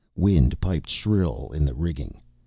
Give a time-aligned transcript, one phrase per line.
[0.15, 2.21] Wind piped shrill in the rigging.